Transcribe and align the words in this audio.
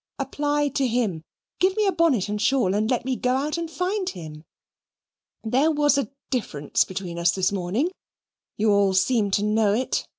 Apply 0.17 0.67
to 0.69 0.87
him. 0.87 1.21
Give 1.59 1.77
me 1.77 1.85
a 1.85 1.91
bonnet 1.91 2.27
and 2.27 2.41
shawl 2.41 2.73
and 2.73 2.89
let 2.89 3.05
me 3.05 3.15
go 3.15 3.35
out 3.35 3.55
and 3.59 3.69
find 3.69 4.09
him. 4.09 4.45
There 5.43 5.69
was 5.69 5.95
a 5.95 6.09
difference 6.31 6.83
between 6.85 7.19
us 7.19 7.29
this 7.33 7.51
morning. 7.51 7.91
You 8.57 8.71
all 8.71 8.95
seem 8.95 9.29
to 9.29 9.43
know 9.43 9.73
it. 9.73 10.07